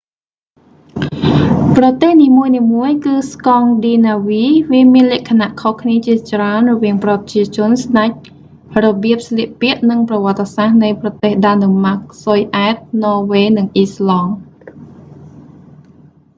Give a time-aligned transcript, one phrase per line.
[1.77, 8.11] ប្រទេសនីមួយៗគឺ ស្កង់ឌីណាវី' វាមានលក្ខណៈខុសគ្នាជាច្រើនរវាងប្រជាជន ស្តេច
[8.83, 14.31] របៀបស្លៀកពាក់ និងប្រវត្តិសាស្រ្តនៃប្រទេសដាណឺម៉ាក ស៊ុយអែត ន័រវេ និង អីស្លង់